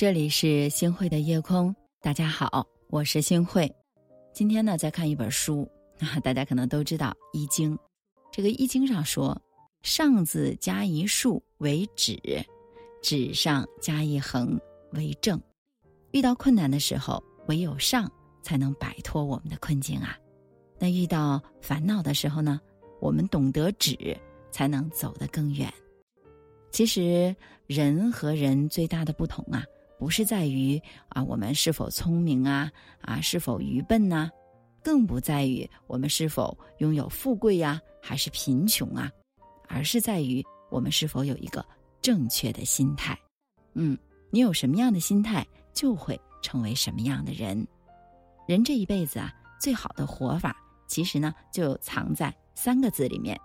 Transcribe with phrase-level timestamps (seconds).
[0.00, 3.70] 这里是星慧的夜空，大家好，我是星慧。
[4.32, 5.70] 今天呢，在看一本书，
[6.24, 7.76] 大家可能都知道《易经》。
[8.32, 9.38] 这个《易经》上说
[9.84, 12.18] ：“上字加一竖为止，
[13.02, 14.58] 止上加一横
[14.92, 15.38] 为正。”
[16.12, 18.10] 遇到困难的时候，唯有上
[18.42, 20.16] 才能摆脱我们的困境啊。
[20.78, 22.58] 那遇到烦恼的时候呢，
[23.02, 24.16] 我们懂得止，
[24.50, 25.70] 才能走得更远。
[26.70, 29.62] 其实，人和人最大的不同啊，
[30.00, 32.72] 不是在于啊我们是否聪明啊
[33.02, 34.30] 啊是否愚笨呐，
[34.82, 39.12] 更不在于我们是否拥有富贵呀还是贫穷啊，
[39.68, 41.62] 而是在于我们是否有一个
[42.00, 43.14] 正确的心态。
[43.74, 43.96] 嗯，
[44.30, 47.68] 你有什么样的心态，就会成为什么样的人。
[48.48, 50.56] 人这一辈子啊，最好的活法，
[50.88, 53.38] 其实呢就藏在三个字里面。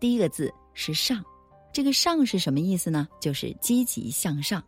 [0.00, 1.24] 第一个字是上。
[1.72, 3.08] 这个“上”是什么意思呢？
[3.20, 4.62] 就是积极向上。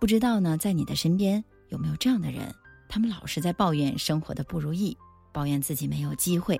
[0.00, 2.52] 不知道呢，在你的身边有没有这样的人？
[2.88, 4.96] 他们老是在抱怨生活的不如意，
[5.30, 6.58] 抱怨自己没有机会，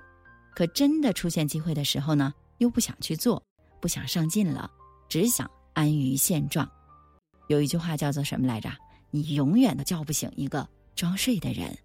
[0.55, 3.41] 可真的出现机会的时候呢，又不想去做，
[3.81, 4.69] 不想上进了，
[5.09, 6.69] 只想安于现状。
[7.47, 8.69] 有一句话叫做什么来着？
[9.09, 11.75] 你永远都叫不醒一个装睡的人，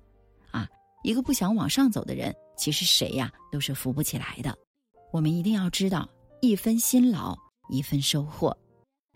[0.51, 0.69] 啊，
[1.03, 4.55] 一个不想往上走的人，其实谁呀都是扶不起来的。
[5.11, 6.07] 我们一定要知道，
[6.43, 7.35] 一分辛劳。
[7.69, 8.57] 一分收获，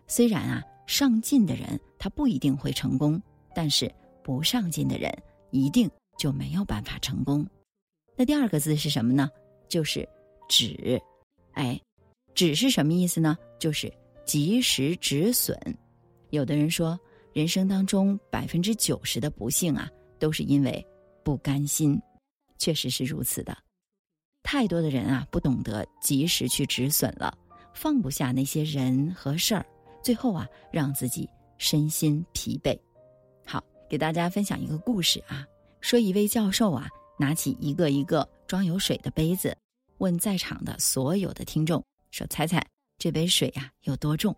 [0.08, 3.22] 虽然啊，上进的人他不一定会成功，
[3.54, 3.88] 但是
[4.24, 5.16] 不上进的人
[5.50, 7.46] 一定就没有办法成功。
[8.16, 9.30] 那第二个字是什么呢？
[9.68, 10.08] 就是
[10.48, 11.00] 止。
[11.52, 11.78] 哎，
[12.34, 13.36] 止是什么意思呢？
[13.58, 13.92] 就是
[14.24, 15.56] 及时止损。
[16.30, 16.98] 有的人说，
[17.34, 20.84] 人生当中百分之九十的不幸啊，都是因为
[21.22, 22.00] 不甘心。
[22.56, 23.56] 确实是如此的，
[24.42, 27.36] 太多的人啊，不懂得及时去止损了。
[27.72, 29.64] 放不下那些人和事儿，
[30.02, 31.28] 最后啊，让自己
[31.60, 32.76] 身心疲惫。
[33.44, 35.46] 好，给大家分享一个故事啊。
[35.82, 36.88] 说一位教授啊，
[37.18, 39.54] 拿起一个一个装有水的杯子，
[39.98, 42.66] 问在场的所有的听众说：“猜猜
[42.96, 44.34] 这杯水呀有多重？”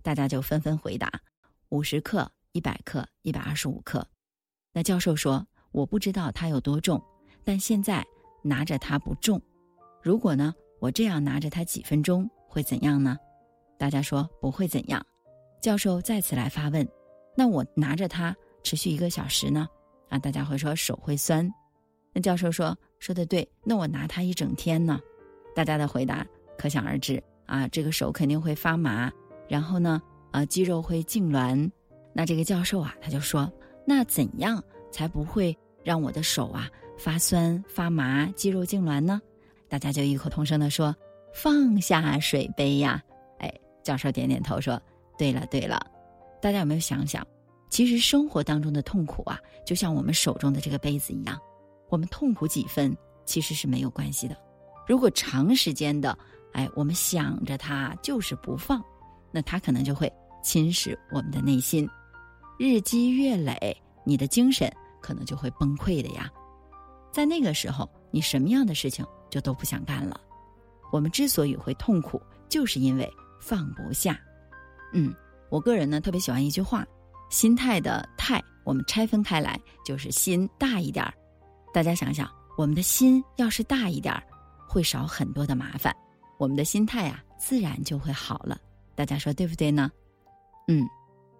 [0.00, 1.12] 大家就纷纷回答
[1.70, 4.06] ：“五十克、一百克、一百二十五克。”
[4.72, 7.02] 那教授说：“我不知道它有多重，
[7.44, 8.06] 但现在
[8.44, 9.42] 拿着它不重。
[10.00, 13.16] 如果呢，我这样拿着它几分钟？”会怎样呢？
[13.76, 15.04] 大家说不会怎样。
[15.60, 16.86] 教授再次来发问
[17.36, 19.68] ：“那我拿着它持续一个小时呢？”
[20.08, 21.48] 啊，大家会说手会酸。
[22.12, 25.00] 那教授说：“说的对。”那我拿它一整天呢？
[25.54, 26.26] 大家的回答
[26.58, 29.10] 可想而知啊，这个手肯定会发麻，
[29.48, 30.00] 然后呢，
[30.30, 31.70] 啊，肌肉会痉挛。
[32.12, 33.50] 那这个教授啊，他就说
[33.86, 39.20] ：“那怎样才不会让我的手啊发酸、发麻、肌肉痉挛呢？”
[39.68, 40.94] 大家就异口同声的说。
[41.32, 43.00] 放下水杯呀！
[43.38, 43.48] 哎，
[43.84, 44.82] 教授点点头说
[45.20, 45.78] ：“对了，对了。”
[46.40, 47.26] 大家有没有想想，
[47.68, 51.38] 其实生活当中的痛苦啊，就像我们手中的这个杯子一样，
[51.90, 54.34] 我们痛苦几分其实是没有关系的。
[54.88, 56.16] 如果长时间的，
[56.54, 58.82] 哎，我们想着它就是不放，
[59.30, 60.10] 那它可能就会
[60.42, 61.86] 侵蚀我们的内心，
[62.58, 63.76] 日积月累，
[64.06, 64.72] 你的精神
[65.02, 66.30] 可能就会崩溃的呀。
[67.12, 70.18] 在那个时候，你什么样的事情就都不想干了。
[70.90, 73.06] 我们之所以会痛苦，就是因为
[73.42, 74.18] 放不下。
[74.92, 75.14] 嗯，
[75.48, 76.86] 我个人呢特别喜欢一句话：
[77.30, 81.14] 心态的“态”，我们拆分开来就是心大一点儿。
[81.72, 84.22] 大家想想，我们的心要是大一点儿，
[84.68, 85.94] 会少很多的麻烦，
[86.38, 88.58] 我们的心态啊自然就会好了。
[88.94, 89.90] 大家说对不对呢？
[90.68, 90.86] 嗯，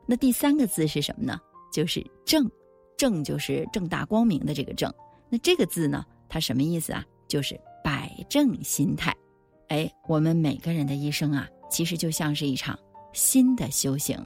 [0.07, 1.39] 那第三个字是什么呢？
[1.73, 2.51] 就是正，
[2.97, 4.93] 正就是正大光明的这个正。
[5.29, 7.05] 那这个字呢，它什么意思啊？
[7.29, 9.15] 就是摆正心态。
[9.69, 12.77] 哎，我们每个人的一生啊，其实就像是一场
[13.13, 14.19] 心的修行。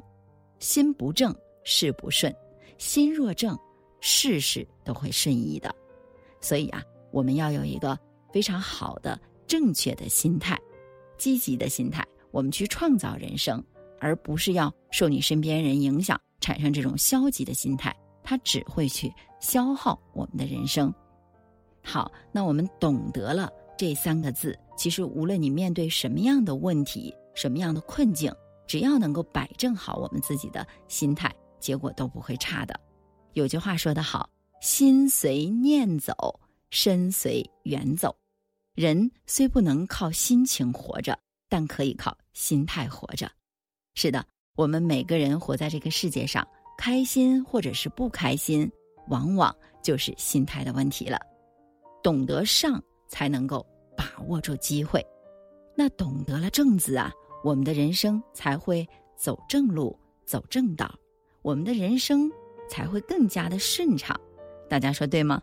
[0.59, 2.33] 心不正，事不顺；
[2.79, 3.59] 心若正，
[4.01, 5.75] 事事都会顺意的。
[6.41, 7.99] 所以啊，我们要有一个
[8.33, 10.59] 非常好的、正确的心态，
[11.19, 13.63] 积极的心态，我们去创造人生，
[14.01, 20.93] 而不是要受你身边人影响，产生这种消极的心态，它只会去消耗我们的人生。
[21.83, 24.59] 好，那我们懂得了这三个字。
[24.77, 28.35] 其实，无论你面对什么样的问题、什么样的困境，
[28.75, 32.75] 只要能够摆正好我们自己的心态，结果都不会差的。
[33.35, 34.29] 有句话说得好
[34.61, 36.41] ：“心随念走，
[36.71, 38.13] 身随缘走。”
[38.75, 41.17] 人虽不能靠心情活着，
[41.49, 43.31] 但可以靠心态活着。
[43.95, 44.27] 是的，
[44.57, 46.45] 我们每个人活在这个世界上，
[46.77, 48.69] 开心或者是不开心，
[49.07, 49.55] 往往
[49.85, 51.17] 就是心态的问题了。
[52.03, 53.65] 懂得上，才能够。
[53.97, 55.01] 把握住机会，
[55.77, 57.13] 那懂得了正字啊，
[57.45, 59.95] 我们的人生才会走正路、
[60.25, 60.99] 走正道，
[61.43, 62.33] 我们的人生
[62.71, 64.19] 才会更加的顺畅。
[64.67, 65.43] 大家说对吗？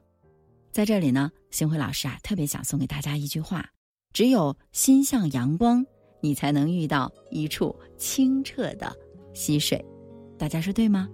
[0.71, 3.69] 在这里呢，星辉老师啊，特别想送给大家一句话：
[4.13, 5.85] 只有心向阳光，
[6.21, 8.91] 你才能遇到一处清澈的
[9.35, 9.79] 溪水。
[10.39, 11.07] 大家说对吗？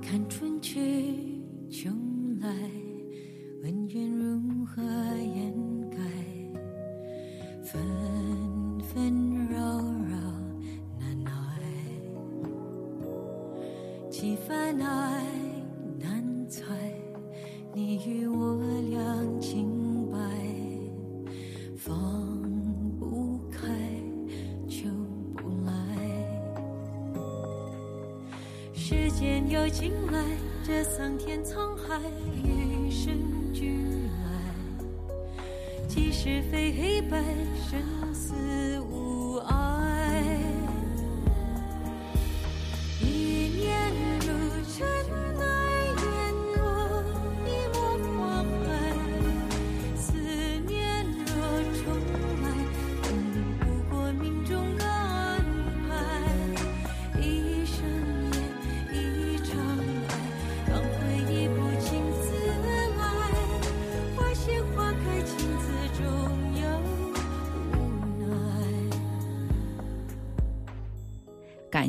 [0.00, 0.78] 看春去
[1.68, 1.90] 秋
[2.40, 2.48] 来，
[3.64, 4.80] 恩怨如何
[14.80, 15.24] 爱
[15.98, 16.62] 难猜，
[17.74, 20.18] 你与我两清白，
[21.76, 21.92] 放
[22.98, 23.68] 不开
[24.68, 24.88] 就
[25.36, 25.72] 不来。
[28.72, 30.24] 时间又进来，
[30.64, 32.00] 这桑田沧海，
[32.44, 33.12] 与生
[33.52, 34.30] 俱来。
[35.88, 37.22] 即是非黑白，
[37.68, 37.80] 生
[38.14, 38.34] 死
[38.80, 39.01] 无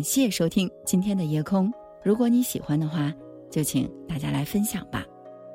[0.04, 1.72] 感谢收听今天的夜空。
[2.04, 3.14] 如果你喜欢的话，
[3.50, 5.06] 就请大家来分享吧。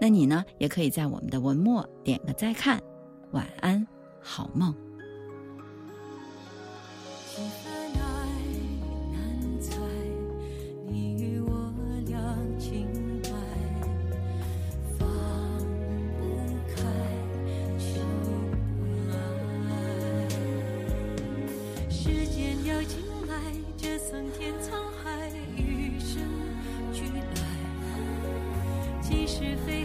[0.00, 2.80] 那你呢，也可以在我们的文末点个再看。
[3.32, 3.86] 晚安，
[4.22, 4.74] 好梦。
[24.10, 24.70] 桑田沧
[25.04, 26.22] 海，与生
[26.94, 27.42] 俱来。
[29.02, 29.84] 即是非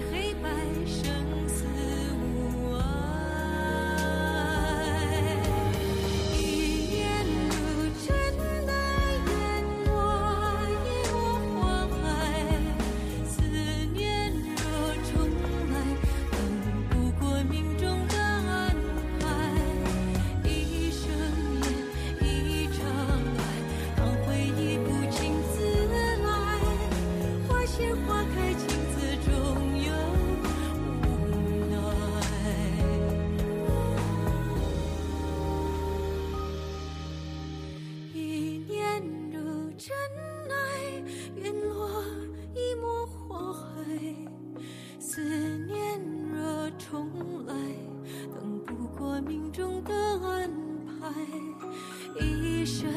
[52.64, 52.90] 一生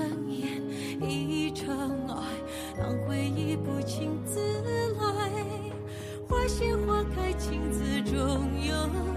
[1.01, 1.77] 一场
[2.07, 2.23] 爱，
[2.79, 4.39] 当回忆不请自
[4.93, 5.29] 来，
[6.29, 9.16] 花谢花开，情字中有。